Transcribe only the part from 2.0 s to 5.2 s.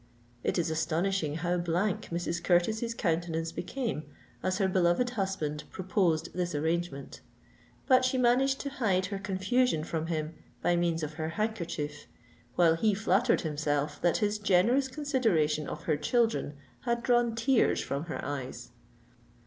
Mrs. Curtis's countenance became as her beloved